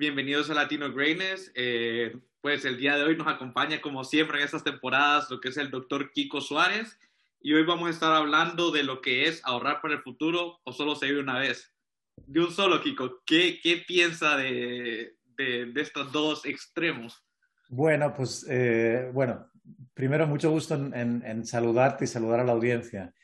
[0.00, 1.52] bienvenidos a Latino Greatness.
[1.54, 5.50] Eh, pues el día de hoy nos acompaña, como siempre en estas temporadas, lo que
[5.50, 6.98] es el doctor Kiko Suárez.
[7.38, 10.72] Y hoy vamos a estar hablando de lo que es ahorrar para el futuro o
[10.72, 11.74] solo se vive una vez.
[12.16, 17.22] De un solo, Kiko, ¿qué, piensa de, de, estos dos extremos?
[17.68, 19.50] Bueno, pues eh, bueno,
[19.92, 23.14] primero mucho gusto en saludarte y saludar a la audiencia.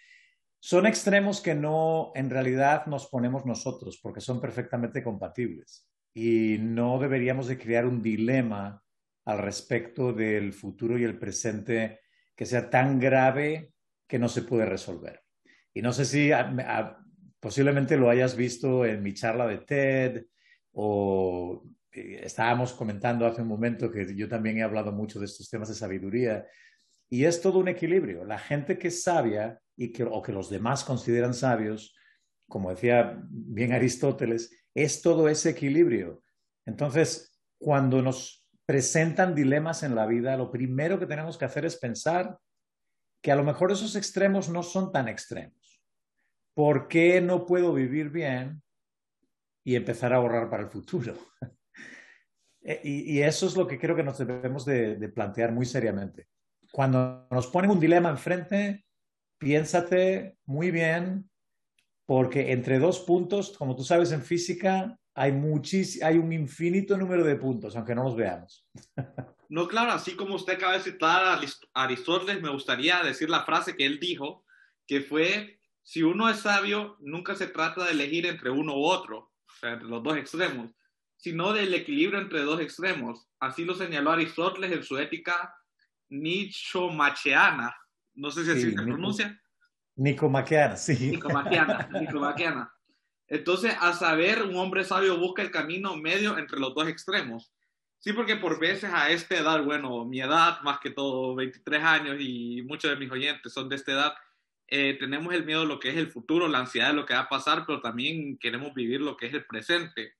[0.60, 6.98] Son extremos que no en realidad nos ponemos nosotros porque son perfectamente compatibles y no
[6.98, 8.82] deberíamos de crear un dilema
[9.26, 12.00] al respecto del futuro y el presente
[12.34, 13.74] que sea tan grave
[14.08, 15.20] que no se puede resolver.
[15.74, 16.30] Y no sé si
[17.38, 20.24] posiblemente lo hayas visto en mi charla de TED
[20.72, 25.50] o eh, estábamos comentando hace un momento que yo también he hablado mucho de estos
[25.50, 26.46] temas de sabiduría.
[27.10, 28.24] Y es todo un equilibrio.
[28.24, 31.94] La gente que es sabia y que, o que los demás consideran sabios,
[32.48, 36.22] como decía bien Aristóteles, es todo ese equilibrio.
[36.66, 41.76] Entonces, cuando nos presentan dilemas en la vida, lo primero que tenemos que hacer es
[41.76, 42.38] pensar
[43.22, 45.82] que a lo mejor esos extremos no son tan extremos.
[46.54, 48.62] ¿Por qué no puedo vivir bien
[49.64, 51.16] y empezar a ahorrar para el futuro?
[52.68, 56.26] E, y, eso es lo que creo que nos debemos de, de plantear muy seriamente.
[56.72, 58.84] Cuando nos ponen un dilema enfrente,
[59.38, 61.30] piénsate muy bien,
[62.06, 65.32] porque entre dos puntos, como tú sabes en física, hay,
[66.02, 68.66] hay un infinito número de puntos, aunque no los veamos.
[69.48, 73.76] No, claro, así como usted acaba de citar a Aristóteles, me gustaría decir la frase
[73.76, 74.44] que él dijo,
[74.88, 79.18] que fue, si uno es sabio, nunca se trata de elegir entre uno u otro,
[79.18, 80.72] o sea, entre los dos extremos,
[81.16, 83.28] sino del equilibrio entre dos extremos.
[83.38, 85.54] Así lo señaló Aristóteles en su ética
[86.08, 87.72] nichomacheana.
[88.14, 89.40] No sé si así se pronuncia.
[89.96, 91.10] Nicomacheana, sí.
[91.10, 92.72] Nicomacheana, Nicomacheana.
[93.28, 97.52] Entonces, a saber, un hombre sabio busca el camino medio entre los dos extremos.
[97.98, 102.16] Sí, porque por veces a esta edad, bueno, mi edad, más que todo 23 años
[102.20, 104.14] y muchos de mis oyentes son de esta edad,
[104.68, 107.14] eh, tenemos el miedo de lo que es el futuro, la ansiedad de lo que
[107.14, 110.14] va a pasar, pero también queremos vivir lo que es el presente.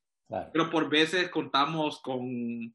[0.53, 2.75] Pero por veces contamos con,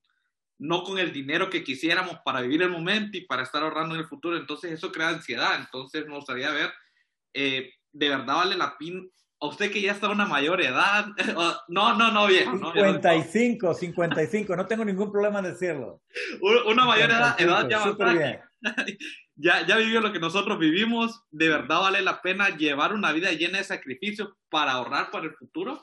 [0.57, 4.01] no con el dinero que quisiéramos para vivir el momento y para estar ahorrando en
[4.01, 5.59] el futuro, entonces eso crea ansiedad.
[5.59, 6.72] Entonces me gustaría ver,
[7.34, 9.02] eh, ¿de verdad vale la pena?
[9.42, 11.08] a usted que ya está a una mayor edad,
[11.68, 12.52] no, no, no, viejo.
[12.74, 16.02] 55, 55, no tengo ningún problema en decirlo.
[16.68, 18.44] Una mayor edad, edad ya
[19.36, 23.31] ya, ya vivió lo que nosotros vivimos, ¿de verdad vale la pena llevar una vida
[23.31, 25.81] llena de sacrificios para ahorrar para el futuro?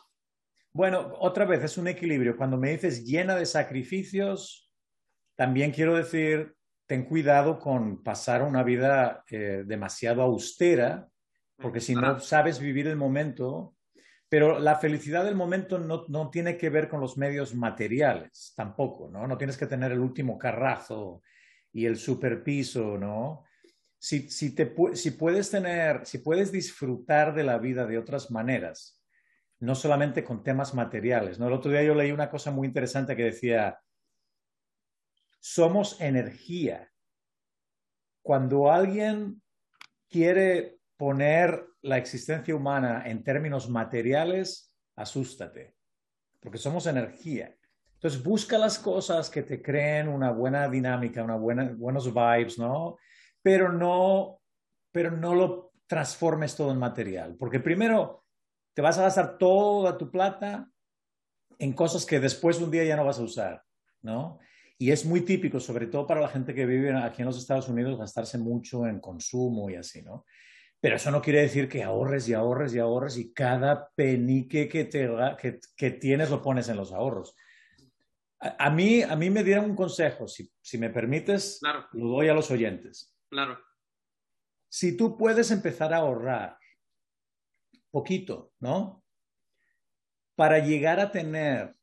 [0.73, 2.37] Bueno, otra vez es un equilibrio.
[2.37, 4.71] Cuando me dices llena de sacrificios,
[5.35, 6.55] también quiero decir,
[6.87, 11.09] ten cuidado con pasar una vida eh, demasiado austera
[11.61, 13.77] porque si no sabes vivir el momento,
[14.29, 19.09] pero la felicidad del momento no, no, tiene que ver con los medios materiales tampoco,
[19.11, 19.27] ¿no?
[19.27, 21.23] No tienes que tener el último carrazo
[21.73, 23.45] y el superpiso, ¿no?
[23.99, 29.03] Si, si, te, si puedes tener, si puedes disfrutar de la vida de otras maneras,
[29.61, 31.49] no solamente con temas materiales, ¿no?
[31.49, 33.81] El otro día yo leí una cosa muy interesante que decía,
[35.41, 36.93] somos energía.
[38.23, 39.43] Cuando alguien
[40.09, 45.77] quiere poner la existencia humana en términos materiales, asústate,
[46.41, 47.57] porque somos energía.
[47.95, 52.99] Entonces busca las cosas que te creen una buena dinámica, una buena, buenos vibes, ¿no?
[53.41, 54.41] Pero no,
[54.93, 58.25] pero no lo transformes todo en material, porque primero
[58.75, 60.69] te vas a gastar toda tu plata
[61.59, 63.63] en cosas que después de un día ya no vas a usar,
[64.03, 64.39] ¿no?
[64.77, 67.69] Y es muy típico, sobre todo para la gente que vive aquí en los Estados
[67.69, 70.25] Unidos, gastarse mucho en consumo y así, ¿no?
[70.81, 74.85] Pero eso no quiere decir que ahorres y ahorres y ahorres y cada penique que,
[74.85, 77.35] te, que, que tienes lo pones en los ahorros.
[78.41, 81.61] A, mí, a mí me dieron un consejo, si, si me permites,
[81.93, 83.17] lo doy a los oyentes.
[83.29, 83.59] Claro.
[84.69, 86.57] Si tú puedes empezar a ahorrar
[87.91, 89.03] poquito, ¿no?
[90.37, 91.75] Para llegar a tener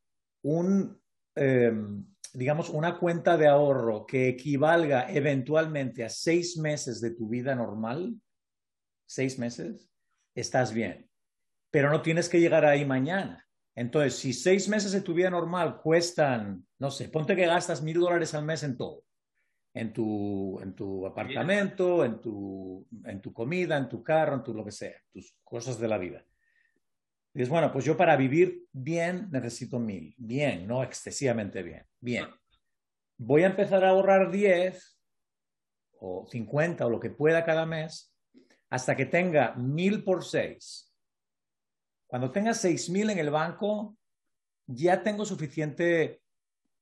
[0.44, 1.02] un,
[1.36, 7.54] em, digamos, una cuenta de ahorro que equivalga eventualmente a seis meses de tu vida
[7.56, 8.16] normal,
[9.06, 9.90] seis meses,
[10.34, 11.10] estás bien.
[11.72, 13.46] Pero no tienes que llegar ahí mañana.
[13.76, 18.00] Entonces, si seis meses de tu vida normal cuestan, no sé, ponte que gastas mil
[18.00, 19.04] dólares al mes en todo,
[19.74, 24.54] en tu, en tu apartamento, en tu, en tu comida, en tu carro, en tu
[24.54, 26.26] lo que sea, tus cosas de la vida.
[27.34, 32.28] Dices, bueno, pues yo para vivir bien necesito mil, bien, no excesivamente bien, bien.
[33.18, 34.98] Voy a empezar a ahorrar 10
[36.00, 38.15] o 50 o lo que pueda cada mes
[38.76, 40.94] hasta que tenga mil por seis.
[42.08, 43.96] Cuando tenga seis mil en el banco,
[44.68, 46.22] ya tengo suficiente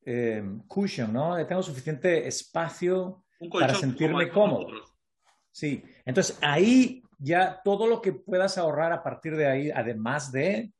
[0.03, 1.37] eh, cushion, ¿no?
[1.37, 4.67] Ya tengo suficiente espacio para sentirme cómodo.
[5.51, 10.73] Sí, entonces ahí ya todo lo que puedas ahorrar a partir de ahí, además de,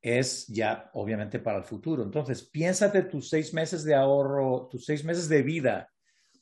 [0.00, 2.02] es ya obviamente para el futuro.
[2.02, 5.92] Entonces, piénsate tus seis meses de ahorro, tus seis meses de vida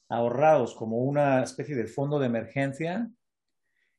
[0.09, 3.11] ahorrados como una especie de fondo de emergencia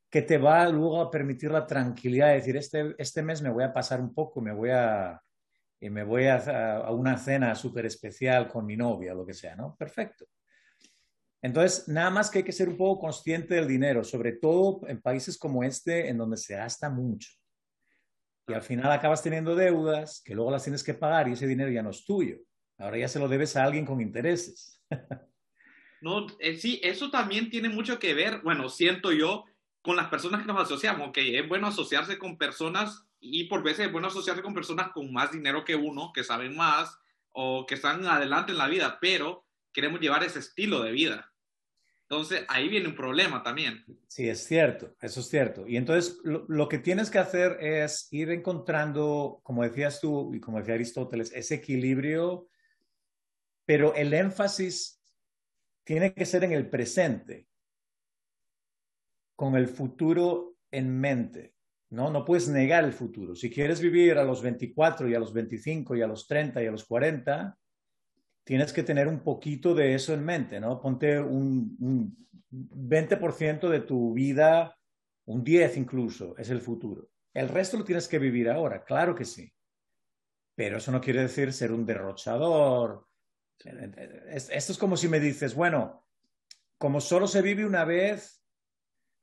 [0.09, 3.63] que te va luego a permitir la tranquilidad de decir, este, este mes me voy
[3.63, 5.21] a pasar un poco, me voy a,
[5.79, 9.55] y me voy a, a una cena súper especial con mi novia, lo que sea,
[9.55, 9.75] ¿no?
[9.75, 10.25] Perfecto.
[11.41, 15.01] Entonces, nada más que hay que ser un poco consciente del dinero, sobre todo en
[15.01, 17.29] países como este, en donde se gasta mucho.
[18.47, 21.69] Y al final acabas teniendo deudas que luego las tienes que pagar y ese dinero
[21.69, 22.37] ya no es tuyo.
[22.77, 24.81] Ahora ya se lo debes a alguien con intereses.
[26.01, 29.45] no, eh, sí, eso también tiene mucho que ver, bueno, siento yo,
[29.87, 33.85] con las personas que nos asociamos, que es bueno asociarse con personas y por veces
[33.85, 36.99] es bueno asociarse con personas con más dinero que uno, que saben más
[37.31, 41.31] o que están adelante en la vida, pero queremos llevar ese estilo de vida.
[42.01, 43.85] Entonces, ahí viene un problema también.
[44.09, 45.65] Sí, es cierto, eso es cierto.
[45.65, 50.59] Y entonces, lo, que tienes que hacer es ir encontrando, como decías tú y como
[50.59, 52.49] decía Aristóteles, ese equilibrio,
[53.65, 55.01] pero el énfasis
[55.85, 57.47] tiene que ser en el presente,
[59.37, 61.53] con el futuro en mente.
[61.91, 62.11] ¿no?
[62.11, 63.35] No puedes negar el futuro.
[63.35, 66.67] Si quieres vivir a los 24 y a los 25 y a los 30 y
[66.67, 67.57] a los 40,
[68.43, 70.81] tienes que tener un poquito de eso en mente, ¿no?
[70.81, 74.75] Ponte un, 20% de tu vida,
[75.25, 77.09] un 10 incluso, es el futuro.
[77.33, 79.53] El resto lo tienes que vivir ahora, claro que sí.
[80.55, 83.05] Pero eso no quiere decir ser un derrochador.
[84.29, 86.05] Esto es como si me dices, bueno,
[86.79, 88.41] como solo se vive una vez,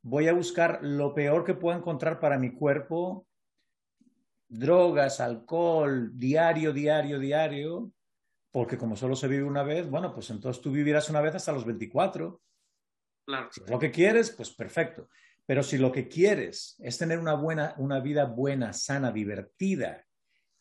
[0.04, 3.26] voy a buscar lo peor que pueda encontrar para mi cuerpo,
[4.46, 7.90] drogas, alcohol, diario, diario, diario,
[8.52, 11.52] porque como solo se vive una vez, bueno, pues entonces tú vivirás una vez hasta
[11.52, 12.40] los 24.
[13.24, 13.48] Claro.
[13.50, 15.08] Si es lo que quieres, pues perfecto.
[15.46, 20.06] Pero si lo que quieres es tener una buena, una vida buena, sana, divertida,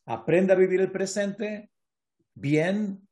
[0.06, 1.69] aprende a vivir el presente
[2.34, 3.06] bien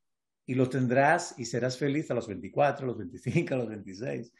[0.45, 4.31] y lo tendrás y serás feliz a los 24, a los 25, a los 26.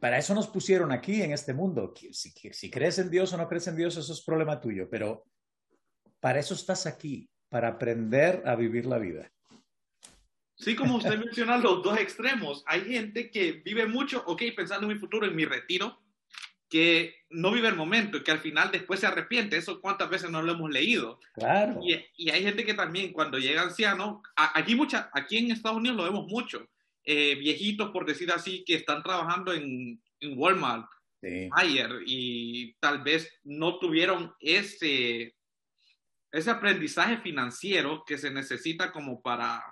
[0.00, 1.92] Para eso nos pusieron aquí en este mundo.
[2.12, 5.24] Si, si crees en Dios o no crees en Dios, eso es problema tuyo, pero
[6.20, 9.30] para eso estás aquí, para aprender a vivir la vida.
[10.58, 12.62] Sí, como usted menciona los dos extremos.
[12.66, 16.00] Hay gente que vive mucho, ok, pensando en mi futuro, en mi retiro,
[16.68, 19.56] que no vive el momento y que al final después se arrepiente.
[19.56, 21.20] Eso cuántas veces no lo hemos leído.
[21.34, 21.80] Claro.
[21.82, 26.04] Y, hay gente que también cuando llega anciano, aquí, mucha, aquí en Estados Unidos lo
[26.04, 26.68] vemos mucho,
[27.10, 30.86] eh, viejitos por decir así, que están trabajando en, en Walmart,
[31.22, 31.48] sí.
[31.52, 35.34] Ayer, y tal vez no tuvieron ese,
[36.30, 39.62] ese aprendizaje financiero que se necesita como para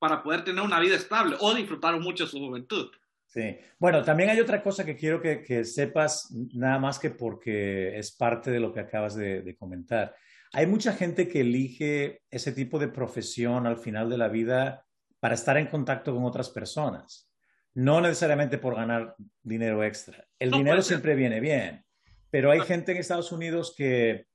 [0.00, 2.90] para poder tener una vida estable o disfrutar mucho su juventud.
[3.26, 3.58] Sí.
[3.78, 8.50] Bueno, también hay otra cosa que quiero que, sepas, nada más que porque es parte
[8.50, 10.16] de lo que acabas de, comentar.
[10.52, 14.84] Hay mucha gente que elige ese tipo de profesión al final de la vida
[15.20, 17.30] para estar en contacto con otras personas,
[17.74, 20.26] no necesariamente por ganar dinero extra.
[20.38, 21.84] El dinero siempre viene bien,
[22.30, 24.26] pero hay gente en Estados Unidos que...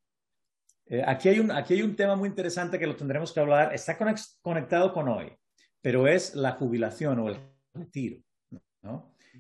[0.88, 3.74] Eh, aquí, hay un, aquí hay un tema muy interesante que lo tendremos que hablar,
[3.74, 3.98] está
[4.42, 5.36] conectado con hoy
[5.86, 7.38] pero es la jubilación o el
[7.72, 8.20] retiro.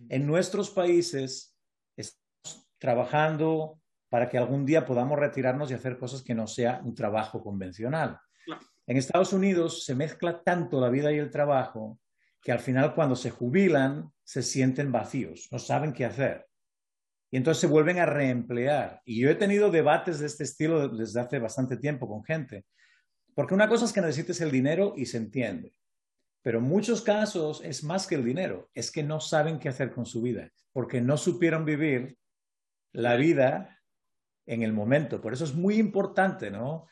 [0.09, 1.57] En nuestros países
[1.97, 6.93] estamos trabajando para que algún día podamos retirarnos y hacer cosas que no sea un
[6.93, 8.19] trabajo convencional.
[8.87, 11.99] En Estados Unidos se mezcla tanto la vida y el trabajo
[12.41, 16.45] que al final cuando se jubilan se sienten vacíos, no saben qué hacer.
[17.31, 19.01] Y entonces se vuelven a reemplear.
[19.03, 22.65] Y yo he tenido debates de este estilo desde hace bastante tiempo con gente.
[23.33, 25.73] Porque una cosa es que necesites el dinero y se entiende.
[26.43, 29.91] Pero en muchos casos es más que el dinero, es que no saben qué hacer
[29.91, 32.17] con su vida, porque no supieron vivir
[32.93, 33.81] la vida
[34.45, 35.19] en el momento.
[35.19, 36.85] Por eso es muy importante, ¿no?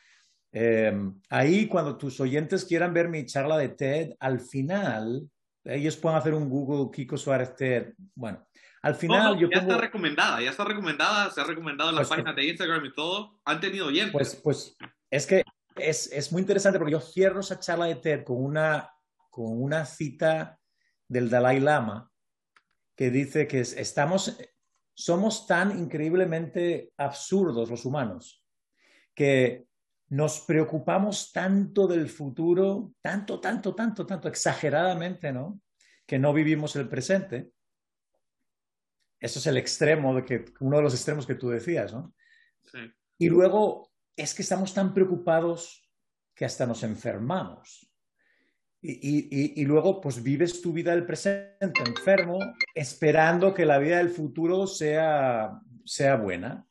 [0.56, 5.28] Em, ahí cuando tus oyentes quieran ver mi charla de TED, al final,
[5.64, 7.92] ellos pueden hacer un Google Kiko Suárez TED.
[8.14, 8.46] Bueno,
[8.82, 12.18] al final yo ya está recomendada, ya está recomendada, se ha recomendado en las pues,
[12.18, 13.40] páginas de Instagram y todo.
[13.44, 14.12] Han tenido oyentes.
[14.12, 14.76] Pues, pues
[15.10, 15.42] es que
[15.74, 18.94] es, es muy interesante porque yo cierro esa charla de TED con una
[19.34, 20.60] con una cita
[21.08, 22.08] del Dalai Lama
[22.94, 24.38] que dice que estamos,
[24.94, 28.44] somos tan increíblemente absurdos los humanos
[29.12, 29.66] que
[30.08, 35.60] nos preocupamos tanto del futuro, tanto, tanto, tanto, tanto, exageradamente, ¿no?
[36.06, 37.50] Que no vivimos el presente.
[39.18, 42.14] Eso es el extremo, de que, uno de los extremos que tú decías, ¿no?
[42.64, 42.78] Sí.
[43.18, 45.90] Y luego es que estamos tan preocupados
[46.34, 47.90] que hasta nos enfermamos.
[48.86, 52.38] Y, luego, pues vives tu vida del presente enfermo,
[52.74, 56.66] esperando que la vida del futuro sea, sea buena.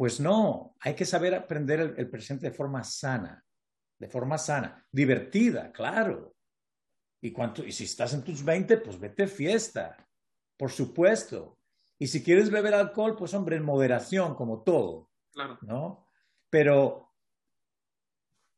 [0.00, 3.44] Pues no, hay que saber aprender el, presente de forma sana,
[3.98, 6.34] de forma sana, divertida, claro.
[7.20, 10.08] Y, cuánto, y si estás en tus 20, pues vete fiesta,
[10.56, 11.58] por supuesto.
[11.98, 15.10] Y si quieres beber alcohol, pues hombre, en moderación, como todo.
[15.34, 15.58] Claro.
[15.60, 16.06] ¿No?
[16.48, 17.12] Pero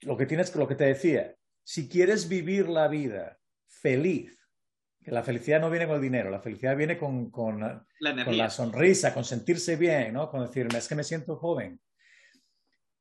[0.03, 4.42] lo que tienes, lo que te decía, si quieres vivir la vida feliz,
[5.07, 7.61] la felicidad no viene con el dinero, la felicidad viene con, con,
[8.01, 10.31] la, sonrisa, con sentirse bien, ¿no?
[10.31, 11.81] con decirme, es que me siento joven.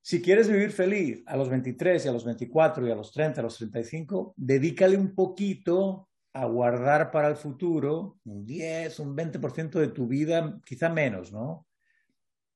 [0.01, 3.39] Si quieres vivir feliz a los 23 y a los 24 y a los 30,
[3.39, 9.79] a los 35, dedícale un poquito a guardar para el futuro un 10, un 20%
[9.79, 11.67] de tu vida, quizá menos, ¿no?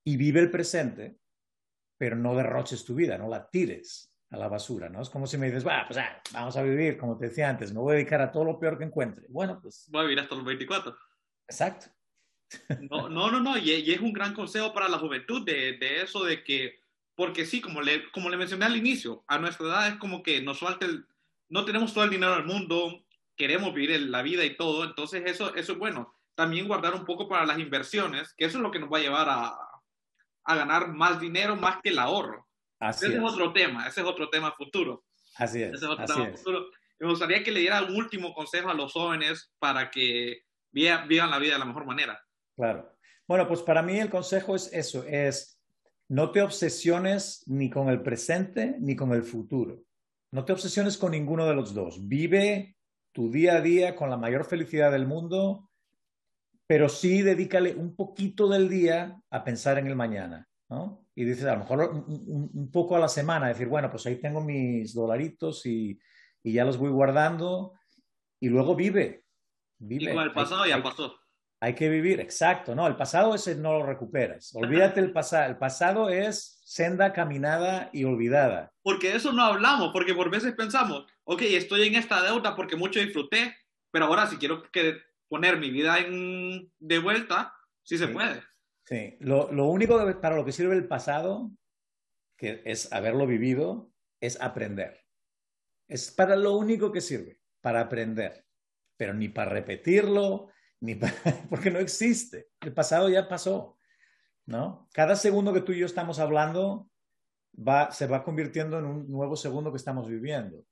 [0.04, 1.18] Y vive el presente,
[1.98, 5.02] pero no derroches tu vida, no la tires a la basura, ¿no?
[5.02, 7.74] Es como si me dices, va, pues ah, vamos a vivir, como te decía antes,
[7.74, 9.26] me voy a dedicar a todo lo peor que encuentre.
[9.30, 9.88] Bueno, pues...
[9.90, 10.96] Voy a vivir hasta los 24.
[11.48, 11.88] Exacto.
[12.90, 13.58] No, no, no, no.
[13.58, 16.80] Y, es un gran consejo para la juventud de, de, eso de que,
[17.16, 20.42] porque sí, como le, como le mencioné al inicio, a nuestra edad es como que
[20.42, 21.08] nos falta el,
[21.50, 23.04] no tenemos todo el dinero del mundo,
[23.36, 26.14] queremos vivir la vida y todo, entonces eso, eso es bueno.
[26.36, 29.02] También guardar un poco para las inversiones, que eso es lo que nos va a
[29.02, 29.58] llevar a,
[30.44, 32.45] a ganar más dinero más que el ahorro
[32.80, 33.22] ese es.
[33.22, 35.04] otro tema, ese es otro tema futuro.
[35.38, 35.74] Así es.
[35.74, 36.68] Ese es otro tema futuro.
[37.00, 40.42] Me gustaría que le diera un último consejo a los jóvenes para que
[40.72, 42.22] vivan la vida de la mejor manera.
[42.56, 42.98] Claro.
[43.28, 45.60] Bueno, pues para mí el consejo es eso, es
[46.08, 49.84] no te obsesiones ni con el presente ni con el futuro.
[50.32, 52.08] No te obsesiones con ninguno de los dos.
[52.08, 52.78] Vive
[53.12, 55.70] tu día a día con la mayor felicidad del mundo,
[56.68, 60.48] pero sí dedícale un poquito del día a pensar en el mañana.
[60.70, 61.06] ¿No?
[61.16, 64.42] Y dices, a lo mejor un, poco a la semana, decir, bueno, pues ahí tengo
[64.42, 66.00] mis dolaritos y,
[66.44, 67.74] y ya los voy guardando
[68.40, 69.26] y luego vive.
[69.78, 70.12] vive.
[70.12, 71.16] Y con el pasado ya pasó.
[71.62, 72.86] Hay que vivir, exacto, ¿no?
[72.86, 74.52] El pasado ese no lo recuperas.
[74.54, 75.50] Olvídate el pasado.
[75.50, 78.72] El pasado es senda caminada y olvidada.
[78.84, 82.76] Porque de eso no hablamos, porque por veces pensamos, ok, estoy en esta deuda porque
[82.76, 83.56] mucho disfruté,
[83.90, 87.54] pero ahora si quiero que poner mi vida en, de vuelta,
[87.84, 88.44] sí se puede.
[88.86, 91.52] Sí, lo, único para lo que sirve el pasado,
[92.38, 95.04] que es haberlo vivido, es aprender.
[95.88, 98.46] Es para lo único que sirve, para aprender.
[98.96, 100.50] Pero ni para repetirlo,
[100.82, 101.14] ni para,
[101.50, 102.50] porque no existe.
[102.62, 103.80] El pasado ya pasó,
[104.46, 104.88] ¿no?
[104.94, 106.88] Cada segundo que tú y yo estamos hablando
[107.56, 110.64] va, se va convirtiendo en un nuevo segundo que estamos viviendo.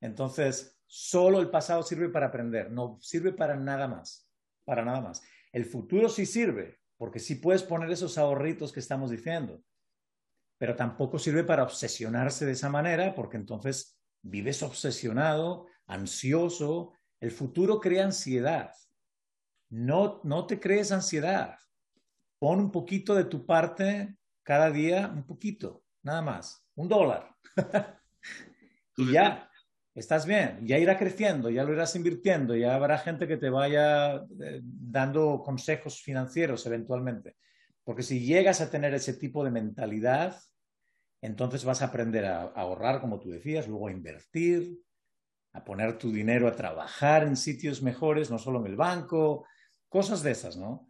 [0.00, 4.30] Entonces, solo el pasado sirve para aprender, no sirve para nada más,
[4.64, 5.22] para nada más.
[5.52, 9.62] El futuro sí sirve, porque sí puedes poner esos ahorritos que estamos diciendo,
[10.58, 17.80] pero tampoco sirve para obsesionarse de esa manera, porque entonces vives obsesionado, ansioso, el futuro
[17.80, 18.72] crea ansiedad.
[19.68, 21.56] No, no te crees ansiedad.
[22.38, 27.34] Pon un poquito de tu parte cada día, un poquito, nada más, un dólar.
[28.96, 29.50] y ya,
[29.96, 34.16] estás bien, ya irá creciendo, ya lo irás invirtiendo, ya habrá gente que te vaya
[34.16, 37.36] eh, dando consejos financieros eventualmente.
[37.82, 40.36] Porque si llegas a tener ese tipo de mentalidad,
[41.22, 44.78] entonces vas a aprender a, ahorrar, como tú decías, luego a invertir,
[45.54, 49.46] a poner tu dinero a trabajar en sitios mejores, no solo en el banco,
[49.88, 50.86] cosas de esas, ¿no?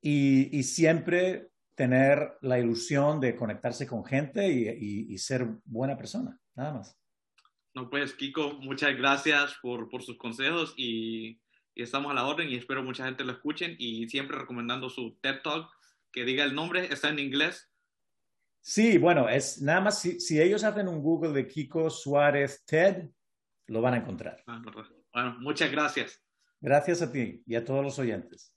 [0.00, 6.99] Y, siempre tener la ilusión de conectarse con gente y ser buena persona, nada más.
[7.74, 11.40] No, pues Kiko, muchas gracias por, por sus consejos y,
[11.76, 15.40] estamos a la orden y espero mucha gente lo escuchen y siempre recomendando su TED
[15.42, 15.70] Talk,
[16.12, 17.70] que diga el nombre, está en inglés.
[18.60, 23.08] Sí, bueno, es nada más si, si ellos hacen un Google de Kiko Suárez TED,
[23.68, 24.42] lo van a encontrar.
[24.46, 24.60] Ah,
[25.14, 26.22] bueno, muchas gracias.
[26.60, 28.52] Gracias a ti y a todos los oyentes.